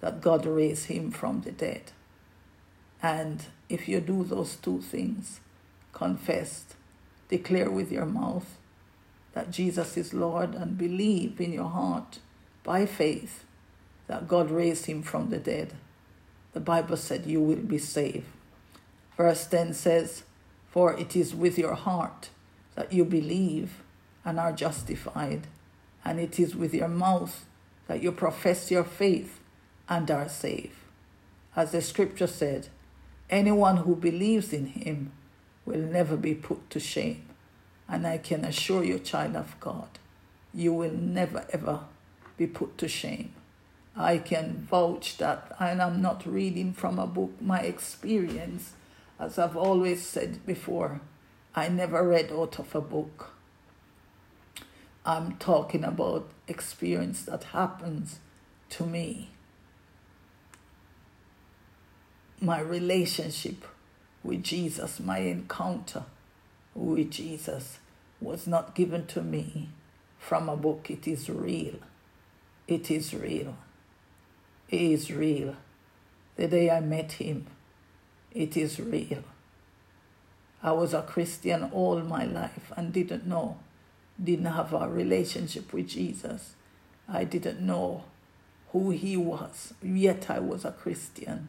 that 0.00 0.20
God 0.20 0.44
raised 0.44 0.88
him 0.88 1.10
from 1.10 1.40
the 1.40 1.52
dead. 1.52 1.92
And 3.02 3.46
if 3.70 3.88
you 3.88 4.00
do 4.00 4.24
those 4.24 4.56
two 4.56 4.82
things, 4.82 5.40
confess, 5.94 6.66
declare 7.30 7.70
with 7.70 7.90
your 7.90 8.04
mouth 8.04 8.58
that 9.32 9.50
Jesus 9.50 9.96
is 9.96 10.12
Lord, 10.12 10.54
and 10.54 10.76
believe 10.76 11.40
in 11.40 11.54
your 11.54 11.70
heart 11.70 12.18
by 12.62 12.84
faith 12.84 13.44
that 14.06 14.28
God 14.28 14.50
raised 14.50 14.84
him 14.84 15.02
from 15.02 15.30
the 15.30 15.38
dead, 15.38 15.72
the 16.52 16.60
Bible 16.60 16.98
said 16.98 17.24
you 17.24 17.40
will 17.40 17.56
be 17.56 17.78
saved. 17.78 18.26
Verse 19.16 19.46
10 19.46 19.72
says, 19.72 20.24
For 20.68 20.92
it 20.92 21.16
is 21.16 21.34
with 21.34 21.56
your 21.56 21.74
heart 21.74 22.28
that 22.74 22.92
you 22.92 23.06
believe 23.06 23.80
and 24.26 24.38
are 24.38 24.52
justified, 24.52 25.46
and 26.04 26.20
it 26.20 26.38
is 26.38 26.54
with 26.54 26.74
your 26.74 26.88
mouth 26.88 27.46
that 27.86 28.02
you 28.02 28.12
profess 28.12 28.70
your 28.70 28.84
faith 28.84 29.40
and 29.88 30.10
are 30.10 30.28
saved. 30.28 30.76
As 31.56 31.72
the 31.72 31.80
scripture 31.80 32.26
said, 32.26 32.68
anyone 33.30 33.78
who 33.78 33.96
believes 33.96 34.52
in 34.52 34.66
him 34.66 35.12
will 35.64 35.80
never 35.80 36.16
be 36.16 36.34
put 36.34 36.68
to 36.70 36.80
shame. 36.80 37.24
And 37.88 38.06
I 38.06 38.18
can 38.18 38.44
assure 38.44 38.84
you, 38.84 38.98
child 38.98 39.36
of 39.36 39.58
God, 39.60 39.88
you 40.52 40.72
will 40.72 40.92
never 40.92 41.46
ever 41.52 41.80
be 42.36 42.46
put 42.46 42.78
to 42.78 42.88
shame. 42.88 43.32
I 43.96 44.18
can 44.18 44.66
vouch 44.68 45.18
that, 45.18 45.54
and 45.60 45.80
I'm 45.80 46.02
not 46.02 46.26
reading 46.26 46.72
from 46.72 46.98
a 46.98 47.06
book, 47.06 47.40
my 47.40 47.60
experience, 47.60 48.72
as 49.20 49.38
I've 49.38 49.56
always 49.56 50.04
said 50.04 50.44
before, 50.44 51.00
I 51.54 51.68
never 51.68 52.06
read 52.06 52.32
out 52.32 52.58
of 52.58 52.74
a 52.74 52.80
book. 52.80 53.33
I'm 55.06 55.36
talking 55.36 55.84
about 55.84 56.28
experience 56.48 57.22
that 57.24 57.44
happens 57.44 58.20
to 58.70 58.84
me. 58.86 59.30
My 62.40 62.60
relationship 62.60 63.64
with 64.22 64.42
Jesus, 64.42 65.00
my 65.00 65.18
encounter 65.18 66.04
with 66.74 67.10
Jesus 67.10 67.78
was 68.20 68.46
not 68.46 68.74
given 68.74 69.06
to 69.06 69.22
me 69.22 69.68
from 70.18 70.48
a 70.48 70.56
book. 70.56 70.90
It 70.90 71.06
is 71.06 71.28
real. 71.28 71.74
It 72.66 72.90
is 72.90 73.12
real. 73.12 73.56
It 74.70 74.80
is 74.80 75.10
real. 75.12 75.56
The 76.36 76.48
day 76.48 76.70
I 76.70 76.80
met 76.80 77.12
him, 77.12 77.46
it 78.32 78.56
is 78.56 78.80
real. 78.80 79.22
I 80.62 80.72
was 80.72 80.94
a 80.94 81.02
Christian 81.02 81.70
all 81.72 82.00
my 82.00 82.24
life 82.24 82.72
and 82.76 82.92
didn't 82.92 83.26
know, 83.26 83.58
didn't 84.22 84.46
have 84.46 84.72
a 84.72 84.88
relationship 84.88 85.72
with 85.72 85.88
Jesus. 85.88 86.54
I 87.08 87.24
didn't 87.24 87.60
know 87.60 88.04
who 88.68 88.90
he 88.90 89.16
was, 89.16 89.74
yet 89.82 90.30
I 90.30 90.38
was 90.38 90.64
a 90.64 90.72
Christian. 90.72 91.48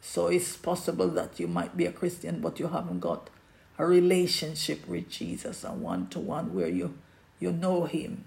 So 0.00 0.28
it's 0.28 0.56
possible 0.56 1.08
that 1.08 1.40
you 1.40 1.48
might 1.48 1.76
be 1.76 1.86
a 1.86 1.92
Christian, 1.92 2.40
but 2.40 2.60
you 2.60 2.68
haven't 2.68 3.00
got 3.00 3.30
a 3.78 3.86
relationship 3.86 4.86
with 4.88 5.08
Jesus, 5.08 5.64
a 5.64 5.72
one 5.72 6.08
to 6.08 6.18
one 6.20 6.54
where 6.54 6.68
you, 6.68 6.98
you 7.40 7.52
know 7.52 7.84
him, 7.84 8.24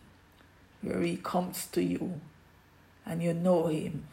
where 0.81 1.01
he 1.01 1.17
comes 1.17 1.67
to 1.67 1.83
you 1.83 2.19
and 3.05 3.21
you 3.23 3.33
know 3.33 3.67
him. 3.67 4.07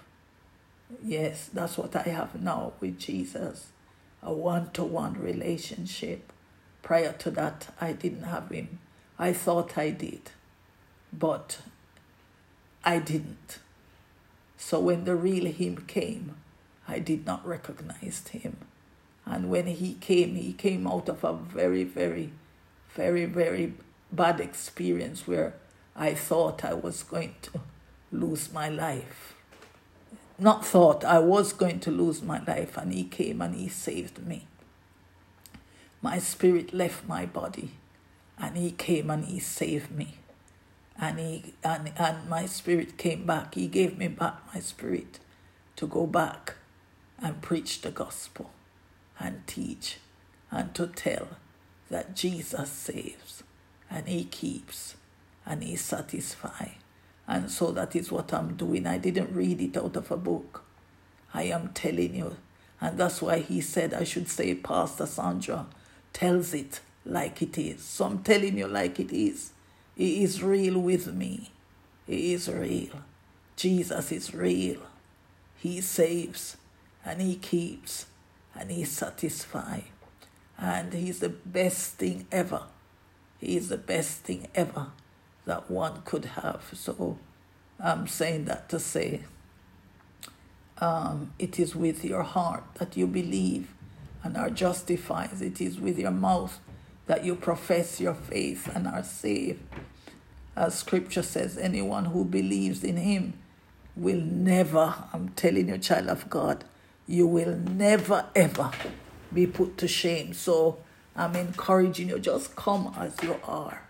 Yes, 1.02 1.50
that's 1.52 1.76
what 1.76 1.94
I 1.96 2.02
have 2.02 2.40
now 2.40 2.72
with 2.80 2.98
Jesus 2.98 3.72
a 4.22 4.32
one 4.32 4.70
to 4.72 4.84
one 4.84 5.14
relationship. 5.14 6.32
Prior 6.82 7.12
to 7.12 7.30
that, 7.32 7.74
I 7.80 7.92
didn't 7.92 8.24
have 8.24 8.48
him. 8.50 8.78
I 9.18 9.32
thought 9.32 9.76
I 9.76 9.90
did, 9.90 10.30
but 11.12 11.58
I 12.84 12.98
didn't. 12.98 13.58
So 14.56 14.80
when 14.80 15.04
the 15.04 15.16
real 15.16 15.46
him 15.46 15.84
came, 15.86 16.36
I 16.86 16.98
did 16.98 17.26
not 17.26 17.46
recognize 17.46 18.26
him. 18.28 18.58
And 19.26 19.50
when 19.50 19.66
he 19.66 19.94
came, 19.94 20.36
he 20.36 20.52
came 20.52 20.86
out 20.86 21.08
of 21.08 21.22
a 21.22 21.32
very, 21.32 21.84
very, 21.84 22.32
very, 22.94 23.26
very 23.26 23.74
bad 24.10 24.40
experience 24.40 25.26
where 25.26 25.54
I 25.94 26.14
thought 26.14 26.64
I 26.64 26.74
was 26.74 27.02
going 27.02 27.34
to 27.42 27.60
lose 28.10 28.52
my 28.52 28.68
life. 28.68 29.34
Not 30.38 30.64
thought 30.64 31.04
I 31.04 31.18
was 31.18 31.52
going 31.52 31.80
to 31.80 31.90
lose 31.90 32.22
my 32.22 32.42
life, 32.44 32.76
and 32.76 32.92
he 32.92 33.04
came 33.04 33.42
and 33.42 33.54
he 33.54 33.68
saved 33.68 34.24
me. 34.24 34.46
My 36.00 36.18
spirit 36.20 36.72
left 36.72 37.08
my 37.08 37.26
body, 37.26 37.72
and 38.40 38.56
he 38.56 38.70
came 38.70 39.10
and 39.10 39.24
he 39.24 39.38
saved 39.40 39.90
me. 39.90 40.18
And 41.00 41.18
he 41.18 41.54
and, 41.62 41.92
and 41.96 42.28
my 42.28 42.46
spirit 42.46 42.96
came 42.96 43.26
back. 43.26 43.54
He 43.54 43.66
gave 43.68 43.98
me 43.98 44.08
back 44.08 44.34
my 44.52 44.60
spirit 44.60 45.18
to 45.76 45.86
go 45.86 46.06
back 46.06 46.54
and 47.20 47.42
preach 47.42 47.82
the 47.82 47.90
gospel 47.90 48.50
and 49.18 49.46
teach 49.46 49.98
and 50.50 50.74
to 50.74 50.86
tell 50.86 51.28
that 51.90 52.14
Jesus 52.16 52.70
saves 52.70 53.42
and 53.90 54.08
he 54.08 54.24
keeps 54.24 54.96
and 55.46 55.62
he 55.62 55.76
satisfies. 55.76 56.72
And 57.26 57.50
so 57.50 57.72
that 57.72 57.94
is 57.94 58.10
what 58.10 58.32
I'm 58.32 58.54
doing. 58.56 58.86
I 58.86 58.98
didn't 58.98 59.34
read 59.34 59.60
it 59.60 59.76
out 59.76 59.96
of 59.96 60.10
a 60.10 60.16
book. 60.16 60.64
I 61.34 61.44
am 61.44 61.70
telling 61.74 62.14
you. 62.14 62.36
And 62.80 62.96
that's 62.98 63.20
why 63.20 63.40
he 63.40 63.60
said 63.60 63.92
I 63.92 64.04
should 64.04 64.28
say 64.28 64.54
Pastor 64.54 65.06
Sandra 65.06 65.66
tells 66.12 66.54
it 66.54 66.80
like 67.08 67.42
it 67.42 67.58
is. 67.58 67.82
So 67.82 68.04
I'm 68.04 68.22
telling 68.22 68.58
you 68.58 68.68
like 68.68 69.00
it 69.00 69.12
is. 69.12 69.52
He 69.96 70.22
is 70.22 70.42
real 70.42 70.78
with 70.78 71.12
me. 71.12 71.50
He 72.06 72.34
is 72.34 72.48
real. 72.48 73.02
Jesus 73.56 74.12
is 74.12 74.34
real. 74.34 74.80
He 75.56 75.80
saves 75.80 76.56
and 77.04 77.20
He 77.20 77.36
keeps 77.36 78.06
and 78.54 78.70
He 78.70 78.84
satisfies. 78.84 79.84
And 80.56 80.92
He's 80.92 81.20
the 81.20 81.28
best 81.28 81.94
thing 81.94 82.26
ever. 82.30 82.62
He 83.40 83.56
is 83.56 83.68
the 83.68 83.78
best 83.78 84.20
thing 84.20 84.48
ever 84.54 84.88
that 85.46 85.70
one 85.70 86.02
could 86.04 86.26
have. 86.26 86.70
So 86.74 87.18
I'm 87.80 88.06
saying 88.06 88.44
that 88.46 88.68
to 88.68 88.78
say 88.78 89.22
um, 90.80 91.32
it 91.38 91.58
is 91.58 91.74
with 91.74 92.04
your 92.04 92.22
heart 92.22 92.64
that 92.74 92.96
you 92.96 93.06
believe 93.06 93.72
and 94.22 94.36
are 94.36 94.50
justified. 94.50 95.40
It 95.40 95.60
is 95.60 95.80
with 95.80 95.98
your 95.98 96.10
mouth 96.10 96.60
that 97.08 97.24
you 97.24 97.34
profess 97.34 98.00
your 98.00 98.14
faith 98.14 98.70
and 98.74 98.86
are 98.86 99.02
saved. 99.02 99.60
As 100.54 100.78
scripture 100.78 101.22
says, 101.22 101.58
anyone 101.58 102.04
who 102.04 102.24
believes 102.24 102.84
in 102.84 102.98
him 102.98 103.32
will 103.96 104.20
never, 104.20 104.94
I'm 105.12 105.30
telling 105.30 105.68
you, 105.68 105.78
child 105.78 106.08
of 106.08 106.30
God, 106.30 106.64
you 107.06 107.26
will 107.26 107.56
never 107.56 108.26
ever 108.36 108.70
be 109.32 109.46
put 109.46 109.78
to 109.78 109.88
shame. 109.88 110.34
So 110.34 110.78
I'm 111.16 111.34
encouraging 111.34 112.10
you, 112.10 112.18
just 112.18 112.54
come 112.54 112.94
as 112.96 113.16
you 113.22 113.40
are. 113.44 113.82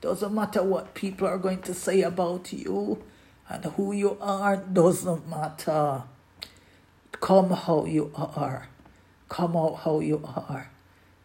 Doesn't 0.00 0.34
matter 0.34 0.62
what 0.62 0.94
people 0.94 1.28
are 1.28 1.38
going 1.38 1.62
to 1.62 1.74
say 1.74 2.02
about 2.02 2.52
you 2.52 3.02
and 3.48 3.64
who 3.64 3.92
you 3.92 4.18
are, 4.20 4.56
doesn't 4.56 5.28
matter. 5.28 6.02
Come 7.12 7.50
how 7.50 7.84
you 7.84 8.12
are. 8.16 8.68
Come 9.28 9.56
out 9.56 9.76
how 9.84 10.00
you 10.00 10.22
are. 10.24 10.70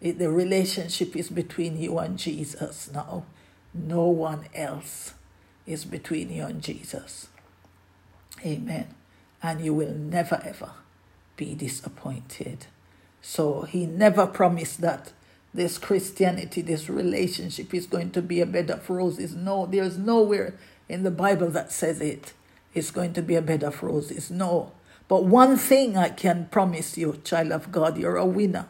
It, 0.01 0.17
the 0.17 0.31
relationship 0.31 1.15
is 1.15 1.29
between 1.29 1.77
you 1.77 1.99
and 1.99 2.17
Jesus 2.17 2.89
now. 2.91 3.25
No 3.73 4.05
one 4.07 4.47
else 4.53 5.13
is 5.65 5.85
between 5.85 6.31
you 6.31 6.43
and 6.45 6.61
Jesus. 6.61 7.29
Amen. 8.45 8.95
And 9.43 9.61
you 9.61 9.73
will 9.73 9.93
never 9.93 10.41
ever 10.43 10.71
be 11.37 11.53
disappointed. 11.53 12.65
So 13.21 13.61
he 13.61 13.85
never 13.85 14.25
promised 14.25 14.81
that 14.81 15.13
this 15.53 15.77
Christianity, 15.77 16.61
this 16.61 16.89
relationship 16.89 17.73
is 17.73 17.85
going 17.85 18.11
to 18.11 18.21
be 18.21 18.41
a 18.41 18.45
bed 18.45 18.71
of 18.71 18.89
roses. 18.89 19.35
No, 19.35 19.65
there's 19.65 19.97
nowhere 19.97 20.55
in 20.89 21.03
the 21.03 21.11
Bible 21.11 21.49
that 21.51 21.71
says 21.71 22.01
it. 22.01 22.33
It's 22.73 22.91
going 22.91 23.13
to 23.13 23.21
be 23.21 23.35
a 23.35 23.41
bed 23.41 23.63
of 23.63 23.83
roses. 23.83 24.31
No. 24.31 24.71
But 25.07 25.25
one 25.25 25.57
thing 25.57 25.97
I 25.97 26.09
can 26.09 26.47
promise 26.51 26.97
you, 26.97 27.19
child 27.23 27.51
of 27.51 27.71
God, 27.71 27.97
you're 27.97 28.15
a 28.15 28.25
winner. 28.25 28.67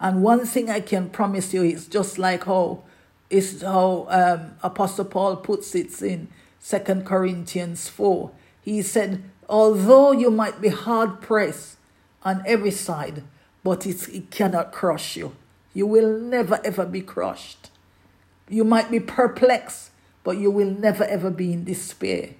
And 0.00 0.22
one 0.22 0.46
thing 0.46 0.70
I 0.70 0.80
can 0.80 1.10
promise 1.10 1.52
you 1.52 1.62
is 1.62 1.86
just 1.88 2.18
like 2.18 2.44
how 2.44 2.82
is 3.30 3.62
how 3.62 4.06
um, 4.08 4.52
Apostle 4.62 5.04
Paul 5.04 5.36
puts 5.36 5.74
it 5.74 6.00
in 6.00 6.28
Second 6.58 7.04
Corinthians 7.04 7.88
4. 7.88 8.30
He 8.62 8.80
said, 8.82 9.22
although 9.48 10.12
you 10.12 10.30
might 10.30 10.60
be 10.60 10.68
hard 10.68 11.20
pressed 11.20 11.76
on 12.22 12.42
every 12.46 12.70
side, 12.70 13.22
but 13.62 13.86
it 13.86 14.30
cannot 14.30 14.72
crush 14.72 15.16
you. 15.16 15.36
You 15.74 15.86
will 15.86 16.18
never 16.18 16.60
ever 16.64 16.86
be 16.86 17.02
crushed. 17.02 17.70
You 18.48 18.64
might 18.64 18.90
be 18.90 19.00
perplexed, 19.00 19.90
but 20.24 20.38
you 20.38 20.50
will 20.50 20.70
never 20.70 21.04
ever 21.04 21.30
be 21.30 21.52
in 21.52 21.64
despair. 21.64 22.30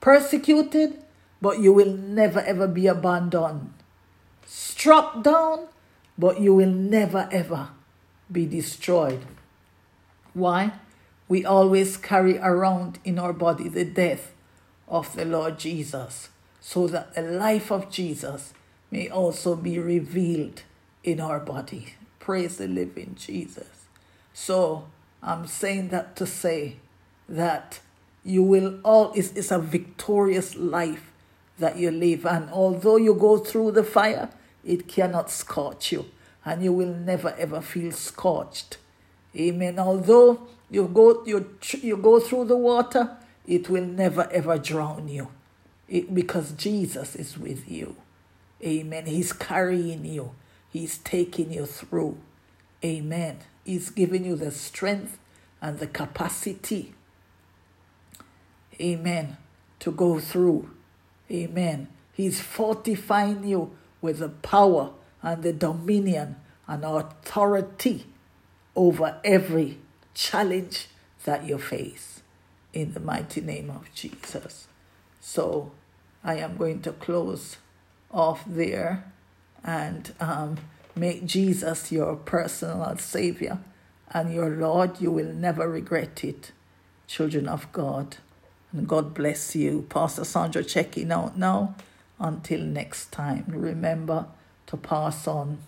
Persecuted, 0.00 1.02
but 1.40 1.60
you 1.60 1.72
will 1.72 1.96
never 1.96 2.40
ever 2.40 2.68
be 2.68 2.86
abandoned. 2.86 3.72
Struck 4.46 5.22
down, 5.22 5.68
but 6.18 6.40
you 6.40 6.54
will 6.54 6.70
never 6.70 7.28
ever 7.30 7.68
be 8.30 8.46
destroyed. 8.46 9.20
Why? 10.32 10.72
We 11.28 11.44
always 11.44 11.96
carry 11.96 12.38
around 12.38 12.98
in 13.04 13.18
our 13.18 13.32
body 13.32 13.68
the 13.68 13.84
death 13.84 14.32
of 14.88 15.14
the 15.16 15.24
Lord 15.24 15.58
Jesus, 15.58 16.28
so 16.60 16.86
that 16.88 17.14
the 17.14 17.22
life 17.22 17.70
of 17.72 17.90
Jesus 17.90 18.52
may 18.90 19.08
also 19.08 19.56
be 19.56 19.78
revealed 19.78 20.62
in 21.02 21.20
our 21.20 21.40
body. 21.40 21.94
Praise 22.18 22.56
the 22.58 22.68
living 22.68 23.16
Jesus. 23.18 23.86
So 24.32 24.86
I'm 25.22 25.46
saying 25.46 25.88
that 25.88 26.16
to 26.16 26.26
say 26.26 26.76
that 27.28 27.80
you 28.24 28.42
will 28.42 28.78
all 28.82 29.12
it's, 29.14 29.32
it's 29.32 29.50
a 29.50 29.58
victorious 29.58 30.56
life 30.56 31.10
that 31.58 31.76
you 31.76 31.90
live 31.90 32.26
and 32.26 32.50
although 32.50 32.96
you 32.96 33.14
go 33.14 33.38
through 33.38 33.70
the 33.72 33.84
fire 33.84 34.28
it 34.64 34.88
cannot 34.88 35.30
scorch 35.30 35.92
you 35.92 36.06
and 36.44 36.62
you 36.62 36.72
will 36.72 36.94
never 36.94 37.34
ever 37.38 37.60
feel 37.60 37.92
scorched. 37.92 38.78
Amen. 39.36 39.78
Although 39.78 40.46
you 40.70 40.86
go 40.86 41.24
you 41.24 41.56
you 41.80 41.96
go 41.96 42.20
through 42.20 42.46
the 42.46 42.56
water 42.56 43.16
it 43.46 43.68
will 43.68 43.84
never 43.84 44.28
ever 44.32 44.58
drown 44.58 45.08
you. 45.08 45.28
It, 45.88 46.14
because 46.14 46.52
Jesus 46.52 47.14
is 47.14 47.36
with 47.36 47.70
you. 47.70 47.96
Amen. 48.62 49.06
He's 49.06 49.32
carrying 49.32 50.04
you. 50.04 50.32
He's 50.70 50.98
taking 50.98 51.52
you 51.52 51.66
through. 51.66 52.16
Amen. 52.82 53.38
He's 53.64 53.90
giving 53.90 54.24
you 54.24 54.36
the 54.36 54.50
strength 54.50 55.18
and 55.60 55.78
the 55.78 55.86
capacity. 55.86 56.94
Amen. 58.80 59.36
To 59.80 59.90
go 59.90 60.18
through. 60.18 60.70
Amen. 61.30 61.88
He's 62.12 62.40
fortifying 62.40 63.44
you 63.44 63.76
with 64.04 64.18
the 64.18 64.28
power 64.28 64.90
and 65.22 65.42
the 65.42 65.52
dominion 65.54 66.36
and 66.68 66.84
authority 66.84 68.04
over 68.76 69.18
every 69.24 69.78
challenge 70.12 70.88
that 71.24 71.46
you 71.46 71.56
face 71.56 72.20
in 72.74 72.92
the 72.92 73.00
mighty 73.00 73.40
name 73.40 73.70
of 73.70 73.88
Jesus. 73.94 74.68
So 75.22 75.72
I 76.22 76.34
am 76.34 76.58
going 76.58 76.82
to 76.82 76.92
close 76.92 77.56
off 78.10 78.44
there 78.46 79.10
and 79.64 80.12
um, 80.20 80.58
make 80.94 81.24
Jesus 81.24 81.90
your 81.90 82.14
personal 82.14 82.98
Savior 82.98 83.56
and 84.10 84.34
your 84.34 84.50
Lord. 84.50 85.00
You 85.00 85.12
will 85.12 85.32
never 85.32 85.66
regret 85.66 86.22
it, 86.22 86.52
children 87.06 87.48
of 87.48 87.72
God. 87.72 88.18
And 88.70 88.86
God 88.86 89.14
bless 89.14 89.56
you. 89.56 89.86
Pastor 89.88 90.24
Sandra 90.24 90.62
checking 90.62 91.10
out 91.10 91.38
now. 91.38 91.74
Until 92.24 92.60
next 92.60 93.12
time, 93.12 93.44
remember 93.48 94.28
to 94.68 94.78
pass 94.78 95.28
on 95.28 95.58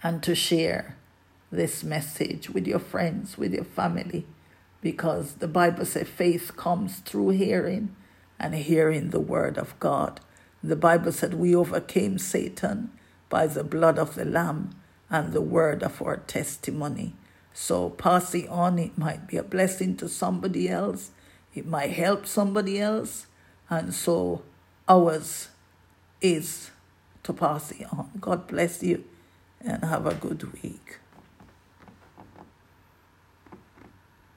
and 0.00 0.22
to 0.22 0.36
share 0.36 0.96
this 1.50 1.82
message 1.82 2.48
with 2.48 2.68
your 2.68 2.78
friends, 2.78 3.36
with 3.36 3.52
your 3.52 3.64
family, 3.64 4.26
because 4.80 5.34
the 5.34 5.48
Bible 5.48 5.84
says 5.86 6.06
faith 6.06 6.56
comes 6.56 7.00
through 7.00 7.30
hearing 7.30 7.96
and 8.38 8.54
hearing 8.54 9.10
the 9.10 9.18
word 9.18 9.58
of 9.58 9.76
God. 9.80 10.20
The 10.62 10.76
Bible 10.76 11.10
said 11.10 11.34
we 11.34 11.52
overcame 11.52 12.18
Satan 12.18 12.92
by 13.28 13.48
the 13.48 13.64
blood 13.64 13.98
of 13.98 14.14
the 14.14 14.24
Lamb 14.24 14.70
and 15.10 15.32
the 15.32 15.42
word 15.42 15.82
of 15.82 16.00
our 16.00 16.18
testimony. 16.18 17.16
So 17.52 17.90
passing 17.90 18.48
on, 18.48 18.78
it 18.78 18.96
might 18.96 19.26
be 19.26 19.36
a 19.36 19.42
blessing 19.42 19.96
to 19.96 20.08
somebody 20.08 20.68
else, 20.68 21.10
it 21.56 21.66
might 21.66 21.90
help 21.90 22.24
somebody 22.24 22.80
else, 22.80 23.26
and 23.68 23.92
so 23.92 24.42
ours 24.88 25.48
is 26.20 26.70
to 27.22 27.32
pass 27.32 27.72
it 27.72 27.86
on. 27.92 28.10
God 28.20 28.46
bless 28.48 28.82
you 28.82 29.04
and 29.60 29.84
have 29.84 30.06
a 30.06 30.14
good 30.14 30.42
week. 30.62 30.98